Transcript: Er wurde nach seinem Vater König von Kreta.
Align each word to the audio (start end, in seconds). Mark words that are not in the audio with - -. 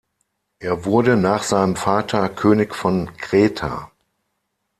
Er 0.57 0.83
wurde 0.85 1.15
nach 1.15 1.43
seinem 1.43 1.75
Vater 1.75 2.27
König 2.29 2.73
von 2.75 3.15
Kreta. 3.17 3.91